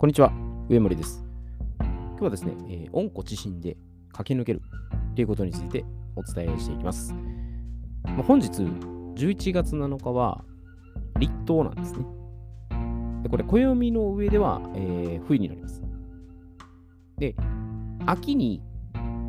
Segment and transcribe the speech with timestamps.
[0.00, 0.30] こんにちは、
[0.68, 1.24] 上森です。
[1.80, 3.76] 今日はですね、えー、温故知新で
[4.12, 4.62] 駆け抜ける
[5.16, 5.84] ということについて
[6.14, 7.12] お伝えしていきます。
[8.04, 10.44] まあ、本日、11月7日は
[11.18, 12.06] 立冬なんですね。
[13.24, 15.82] でこれ、暦の上では、えー、冬になります。
[17.16, 17.34] で、
[18.06, 18.62] 秋に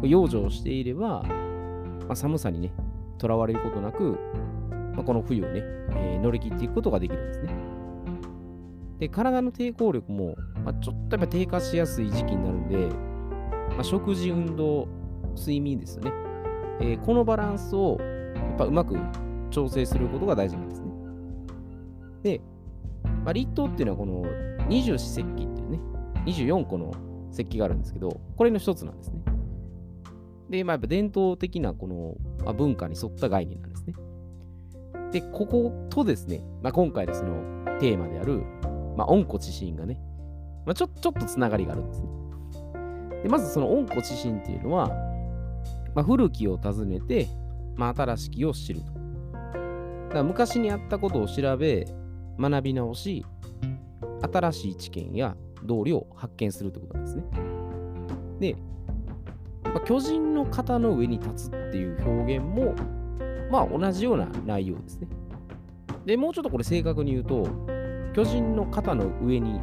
[0.03, 2.71] 養生していれば、まあ、寒さにね、
[3.17, 4.19] とらわれることなく、
[4.93, 5.63] まあ、この冬をね、
[5.95, 7.78] えー、乗り切っていくことができるんですね。
[8.99, 12.77] で、体の抵抗力も、まあ、ちょっとやっぱ低下しやすい時期になるんで、
[13.75, 14.87] まあ、食事、運動、
[15.35, 16.11] 睡眠ですよね。
[16.81, 18.97] えー、このバランスをやっぱうまく
[19.51, 20.91] 調整することが大事なんですね。
[22.23, 22.41] で、
[23.23, 24.23] まあ、立冬っていうのはこの
[24.67, 25.79] 二十四節気っていうね、
[26.25, 26.93] 24個の
[27.31, 29.19] 節気があるんですけど、これの一つなんですね。
[30.49, 33.93] で、まあ、やっぱ伝統的なこの、まあ、文化に沿った概念なんですね。
[35.11, 37.35] で、こことですね、まあ、今回でその
[37.79, 38.43] テーマである、
[38.99, 39.97] まあ、温故知新がね、
[40.65, 42.09] まあ、ちょちょっとつながりがあるんですね。
[43.23, 44.89] でまずその温故知新っていうのは、
[45.95, 47.29] まあ、古きを訪ねて、
[47.77, 48.87] まあ、新しきを知ると。
[48.87, 48.99] だか
[50.15, 51.87] ら昔にあったことを調べ、
[52.37, 53.25] 学び直し、
[54.33, 57.23] 新しい知見や道理を発見するということなんですね。
[58.41, 58.55] で、
[59.63, 62.75] まあ、巨人の肩の上に立つっていう表現も、
[63.49, 65.07] まあ同じような内容ですね。
[66.05, 67.78] で、もうちょっとこれ正確に言うと、
[68.13, 69.59] 巨人の肩の上に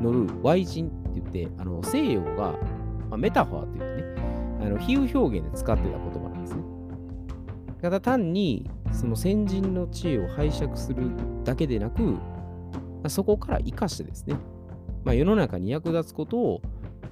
[0.00, 2.52] 乗る Y 人って言って、あの西洋が、
[3.08, 4.10] まあ、メタファーって言ってね、
[4.62, 6.62] あの比喩表現で使ってた言葉なんですね。
[7.82, 11.10] ただ単にその先人の知恵を拝借する
[11.44, 12.16] だけでなく、
[13.02, 14.36] ま、そこから生かしてですね、
[15.04, 16.62] まあ、世の中に役立つことを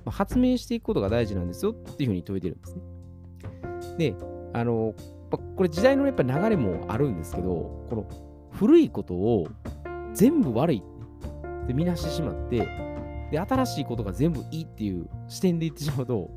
[0.07, 2.83] 発明していくことが大事なんですよっていうふうに説いてるんですね。
[3.99, 4.15] で、
[4.53, 4.95] あの、
[5.57, 8.07] これ時代のやっぱ流れもあるんですけど、この
[8.53, 9.47] 古いことを
[10.15, 10.83] 全部悪い
[11.65, 12.69] って見なしてしまって、
[13.31, 16.31] で、新しいことが全部いいっていう視点で言ってしまうと、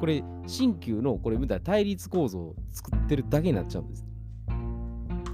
[0.00, 4.04] これ、新旧のこれ見たら対立構造を作ってるだけになっちゃうんです。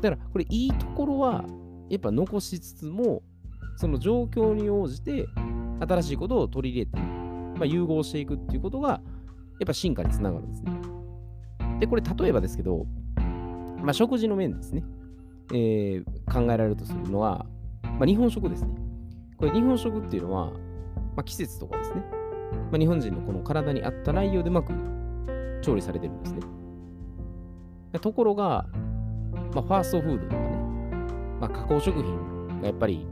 [0.03, 1.45] だから、これいいところは
[1.89, 3.23] やっぱ残しつつも、
[3.77, 5.27] その状況に応じて
[5.81, 6.99] 新しいことを取り入れて、
[7.59, 10.73] まあ、融合していくっていうことが、やっぱ進化につながるんですね。
[11.81, 12.87] で、これ例えばですけど、
[13.83, 14.85] まあ、食事の面ですね、
[15.53, 17.47] えー、考えられるとするのは、
[17.99, 18.71] まあ、日本食ですね。
[19.37, 20.53] これ日本食っていうのは、ま
[21.19, 22.05] あ、季節とかですね、
[22.71, 24.73] まあ、日本人のこの体に合った内容でうまく
[25.63, 26.41] 調理されてるんですね。
[28.01, 28.67] ところが、
[29.55, 30.49] まあ、ファーストフードとかね、
[31.41, 33.07] まあ、加工食品がやっぱり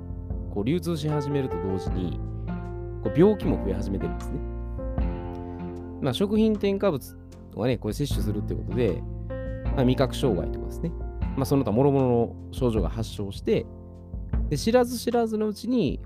[0.53, 2.21] こう流通し始めると同時に、
[3.03, 4.39] こう病気も増え始めてるんですね。
[6.01, 7.17] まあ、食品添加物
[7.51, 9.03] とかね、これ摂取するってことで、
[9.75, 10.93] まあ、味覚障害とかですね、
[11.37, 13.67] まあ、その他諸々の症状が発症して、
[14.49, 16.01] で知らず知らずのうちに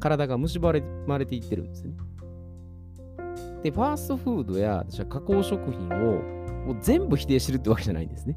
[0.00, 0.60] 体が蝕
[1.06, 1.94] まれていってるんですね。
[3.62, 6.22] で、ファーストフードや加工食品を
[6.66, 8.36] もう全部否定してるってわけじゃないんですね。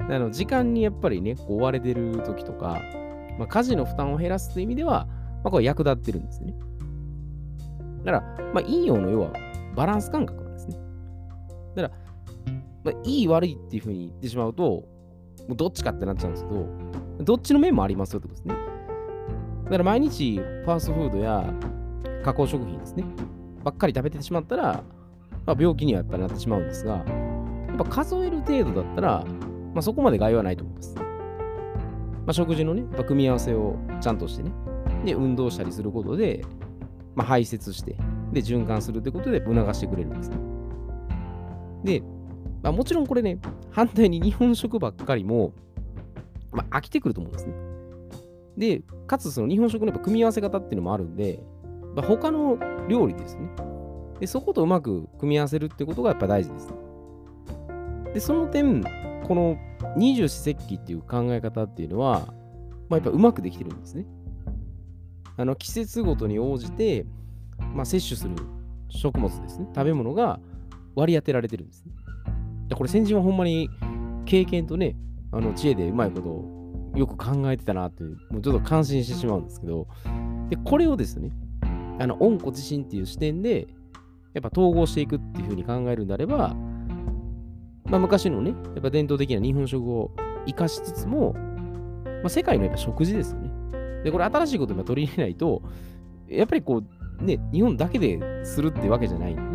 [0.00, 2.80] あの時間にやっぱりね、こう追われてる時とか、
[3.38, 5.06] まあ、家事の負担を減らすという意味では、
[5.42, 6.54] まあ、これ役立ってるんですね。
[8.04, 9.32] だから、まあ、陰陽の要は
[9.74, 10.78] バランス感覚なんですね。
[11.74, 11.94] だから、
[12.84, 14.84] まあ、いい悪いっていうふうに言ってしまうと、
[15.48, 16.66] もうどっちかってなっちゃうんですけど、
[17.24, 18.54] どっちの面もありますよってことですね。
[19.64, 21.52] だから毎日ファーストフードや
[22.22, 23.04] 加工食品ですね、
[23.62, 24.82] ばっかり食べてしまったら、
[25.46, 27.04] まあ、病気にはやっぱりなってしまうんですが、や
[27.74, 29.24] っぱ数える程度だったら、
[29.74, 30.94] まあ、そこまで害はないと思います。
[30.96, 31.02] ま
[32.28, 34.52] あ、食事のね、やっぱ組み合わせをちゃんとしてね、
[35.04, 36.44] で、運動したりすることで、
[37.14, 37.96] まあ、排泄して、
[38.32, 40.36] で、循環するということで促してくれるんですね。
[41.84, 42.02] で、
[42.64, 43.38] まあ、もちろんこれね、
[43.70, 45.52] 反対に日本食ばっかりも、
[46.50, 47.54] まあ、飽きてくると思うんですね。
[48.56, 51.40] で、かつその日本食のやっぱ組み合わせ方っていうのもあるんで、
[51.94, 52.58] まあ、他の
[52.88, 53.50] 料理ですね。
[54.18, 56.74] で、そことうまく組み合わせるってことがやっぱ大事です。
[58.14, 58.82] で、その点、
[59.28, 59.58] この
[59.98, 62.32] 二十四節気っていう考え方っていうのは、
[62.88, 64.06] まあ、やっぱうまくできてるんですね。
[65.36, 67.04] あの季節ごとに応じて、
[67.74, 68.34] まあ、摂取する
[68.88, 70.40] 食物ですね、食べ物が
[70.94, 71.92] 割り当てられてるんですね。
[72.68, 73.68] でこれ先人はほんまに
[74.24, 74.96] 経験とね、
[75.32, 79.88] あの知恵でうまいことをよく考えてたなっていう、もうちょっと感心してしまうんですけど、
[80.48, 81.30] で、これをですね、
[81.98, 83.66] あの、温故知新っていう視点で、
[84.32, 86.54] やっぱ統合していくっていうふうに考えるんであれば、
[87.84, 90.10] まあ、昔のね、やっぱ伝統的な日本食を
[90.46, 93.50] 生かしつつも、まあ、世界のやっぱ食事ですよね。
[94.04, 95.62] で、これ新しいことを取り入れないと、
[96.28, 96.82] やっぱりこ
[97.20, 99.48] う、ね、日本だけでするってわけじゃないんでね。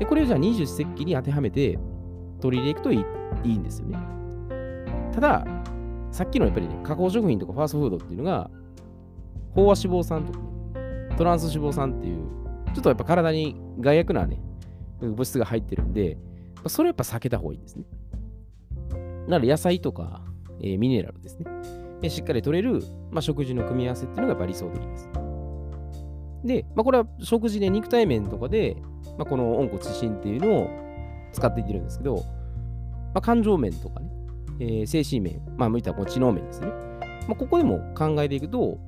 [0.00, 1.78] で、これをじゃあ二十四節気に当てはめて
[2.42, 3.98] 取り入れていくといいいいんですよね。
[5.12, 5.46] ただ、
[6.10, 8.50] さっきのやっぱりね、加工食品とかファーストフードっていうのが、
[9.54, 10.38] 飽和脂肪酸とか、
[11.16, 12.18] トランス脂肪酸っていう、
[12.74, 14.40] ちょっとやっぱ体に害悪なね、
[15.00, 16.18] 物質が入ってるんで、
[16.66, 17.84] それやっぱ避けた方がいいですね。
[19.28, 20.22] なので野菜とか、
[20.60, 22.10] えー、ミネラルですね。
[22.10, 25.08] しっかり取れる、まあ、食事の組み合わせっていうのがやっぱ理想的です。
[26.44, 28.76] で、まあ、これは食事で肉体面とかで、
[29.16, 30.81] まあ、この温故知新っていうのを
[31.32, 34.10] 使っていってるんですけど、まあ、感情面とかね、
[34.60, 36.68] えー、精神面、まあ、向いたこう知能面ですね。
[37.28, 38.78] まあ、ここでも考えていくと、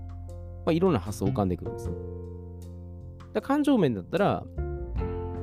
[0.64, 1.94] まあ、いろんな発想浮かんでくるんですね。
[3.32, 4.44] だ感情面だったら、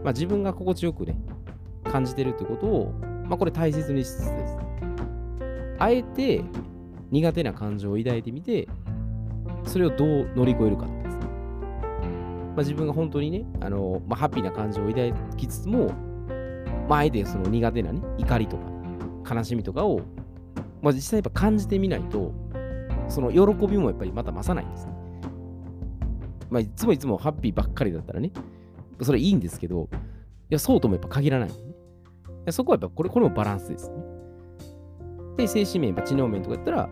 [0.03, 1.15] まあ、自分が心地よくね、
[1.83, 2.93] 感じてるってことを、
[3.25, 4.57] まあ、これ大切にしつつです。
[5.79, 6.43] あえて
[7.11, 8.67] 苦手な感情を抱いてみて、
[9.65, 11.25] それをどう乗り越えるかですね。
[12.01, 15.91] まあ、自分が本当にね、あのまあ、ハッピーな感情を抱きつつも、
[16.91, 20.01] まあ、あえてその苦手なね、怒りとか、悲しみとかを、
[20.81, 22.33] まあ、実際やっぱ感じてみないと、
[23.07, 24.93] その喜びもやっぱりまた増さないんですね。
[26.49, 28.33] まあ、いつもいつもハッピーばっかりだったらね、
[29.01, 29.95] それいいんですけど、い
[30.49, 32.51] や、そうともやっぱ限らないね。
[32.51, 33.95] そこはやっぱこれ、これもバランスですね。
[35.37, 36.89] で、精神面、やっぱ知能面とかやったら、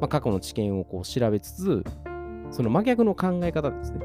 [0.00, 1.82] まあ、過去の知見をこう調べつつ、
[2.52, 3.98] その真逆の考え方ですね。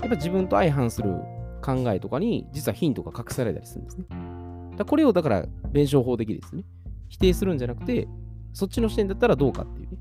[0.00, 1.12] やっぱ自分と相反する
[1.60, 4.31] 考えとかに、実はヒントが隠されたりするんですね。
[4.76, 6.64] だこれをだから弁証法的ですね。
[7.08, 8.08] 否定するんじゃなくて、
[8.52, 9.98] そっちの視点だったらどうかっていうね。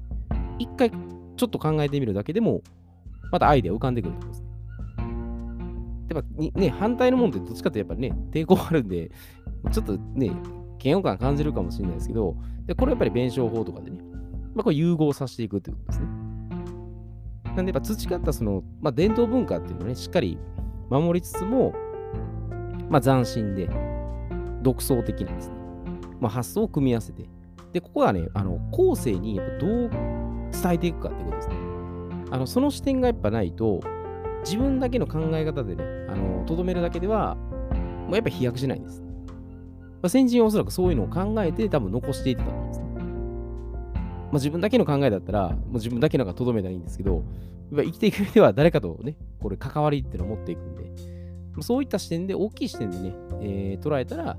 [0.60, 2.62] 一回ちょっと考えてみるだけでも、
[3.32, 4.52] またアイデア浮かんでくると思うんですね。
[6.14, 6.24] やっ
[6.54, 9.12] ぱね、反対のもんってどっちかってやっぱりね、抵抗あるんで、
[9.72, 10.32] ちょっとね、
[10.84, 12.36] 嫌悪感感じるかもしれないですけど、
[12.66, 13.98] でこれやっぱり弁証法とかでね、
[14.54, 16.08] まあ、これ融合させていくということですね。
[17.56, 20.38] なんでやっぱ培ったその、まあ、伝統文化っていうのをね、しっかり
[20.90, 21.74] 守りつつも、
[22.90, 23.70] まあ、斬新で、
[24.62, 25.56] 独創的なんですね、
[26.20, 27.26] まあ、発想を組み合わせて、
[27.74, 29.90] で、ここはね、あの後世にやっぱどう
[30.52, 31.56] 伝えていくかってことですね。
[32.32, 33.82] あのその視点がやっぱないと、
[34.44, 35.84] 自分だけの考え方でね、
[36.46, 39.02] とどめるだけでは、もうやっぱ飛躍しないんです。
[39.02, 42.86] まあ、先人はおそらくそういうのを考えて多分残していってたと思うんですね。
[42.96, 47.24] まあ、自分だけの考えだったら、もう自分だけのがとどめたらいいんですけど、
[47.72, 50.92] 生きていく上では誰かとね、これ関わりっていうのを持っていくんで、
[51.62, 54.38] そういった視点で、大きい視点でね、えー、捉えたら、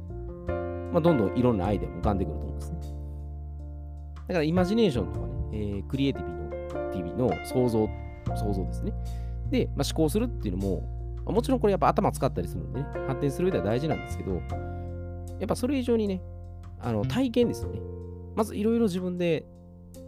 [0.93, 2.79] まあ、どんどんいろんなアイデアも浮かんでくると思うんですね。
[4.29, 7.89] だからイマジネーションとかね、えー、クリエイティブの TV の想像、
[8.37, 8.93] 想像ですね。
[9.51, 14.41] で、まあ、思考するっていうのも、もちろんこれやっぱ頭使ったりするんでね、発展する上では大事なんですけど、や
[15.45, 16.21] っぱそれ以上にね、
[16.81, 17.81] あの体験ですよね。
[18.35, 19.45] まずいろいろ自分で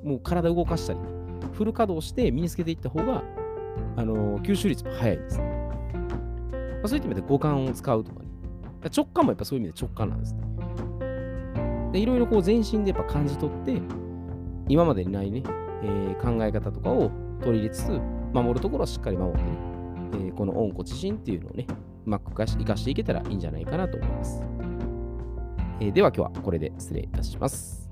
[0.02, 0.98] もう体動かしたり、
[1.52, 3.22] フル稼働して身につけていった方が、
[3.96, 5.44] あの吸収率も早いですね。
[5.44, 8.28] まあ、そういった意味で五感を使うとかね。
[8.94, 10.43] 直感もやっぱそういう意味で直感なんですね。
[11.94, 13.80] でいろいろこう全身でやっぱ感じ取って、
[14.68, 15.44] 今までにないね、
[15.84, 18.00] えー、考え方とかを取り入れつつ、
[18.32, 19.48] 守るところはしっかり守ってね、
[20.14, 21.68] えー、この温故知新っていうのをね、
[22.04, 24.42] うまく生かしていけたらいいんじゃないかなと思います。
[25.78, 27.88] えー、では今日はこれで失礼いたします。